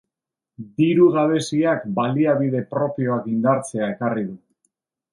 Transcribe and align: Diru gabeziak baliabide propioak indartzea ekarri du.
Diru 0.79 1.09
gabeziak 1.17 1.85
baliabide 2.01 2.65
propioak 2.75 3.31
indartzea 3.37 3.95
ekarri 3.95 4.29
du. 4.33 4.39